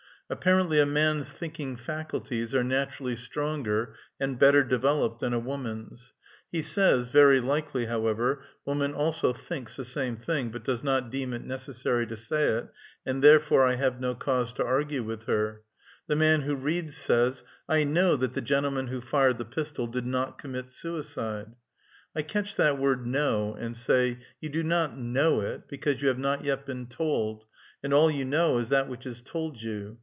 Apparently 0.31 0.79
a 0.79 0.85
man's 0.85 1.29
thinking 1.29 1.75
faculties 1.75 2.55
are 2.55 2.63
naturally 2.63 3.17
stronger 3.17 3.95
and 4.17 4.39
better 4.39 4.63
developed 4.63 5.21
tlian 5.21 5.33
a 5.35 5.39
woman's. 5.39 6.13
He 6.49 6.61
says 6.61 7.09
(very 7.09 7.41
likely, 7.41 7.87
however, 7.87 8.41
woman 8.63 8.93
also 8.93 9.33
thinks 9.33 9.75
the 9.75 9.83
same 9.83 10.15
thing, 10.15 10.49
but 10.49 10.63
does 10.63 10.85
not 10.85 11.09
deem 11.11 11.33
it 11.33 11.43
necessary 11.43 12.07
to 12.07 12.15
say 12.15 12.45
it, 12.45 12.69
and 13.05 13.21
therefore 13.21 13.65
I 13.67 13.75
have 13.75 13.99
no 13.99 14.15
cause 14.15 14.53
to 14.53 14.63
argue 14.63 15.03
with 15.03 15.25
her), 15.25 15.63
the 16.07 16.15
man 16.15 16.43
who 16.43 16.55
reads 16.55 16.95
says, 16.95 17.43
*' 17.55 17.57
I 17.67 17.83
know 17.83 18.15
that 18.15 18.33
the 18.33 18.39
gentleman 18.39 18.87
who 18.87 19.01
fired 19.01 19.37
the 19.37 19.43
pistol 19.43 19.85
did 19.85 20.05
not 20.05 20.37
commit 20.37 20.71
suicide." 20.71 21.51
I 22.15 22.21
catch 22.21 22.55
that 22.55 22.77
word 22.79 23.05
"know," 23.05 23.53
and 23.55 23.75
say, 23.75 24.19
"You 24.39 24.47
do 24.47 24.63
not 24.63 24.97
know 24.97 25.41
it, 25.41 25.67
because 25.67 26.01
you 26.01 26.07
have 26.07 26.17
not 26.19 26.45
yet 26.45 26.65
been 26.65 26.87
told, 26.87 27.43
and 27.83 27.93
all 27.93 28.09
you 28.09 28.23
know 28.23 28.59
is 28.59 28.69
that 28.69 28.87
which 28.87 29.05
is 29.05 29.21
told 29.21 29.61
you. 29.61 29.99